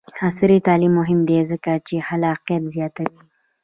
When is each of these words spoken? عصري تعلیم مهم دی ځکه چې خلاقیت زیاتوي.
عصري 0.27 0.57
تعلیم 0.67 0.93
مهم 0.99 1.19
دی 1.29 1.39
ځکه 1.51 1.71
چې 1.87 1.95
خلاقیت 2.07 2.63
زیاتوي. 2.75 3.19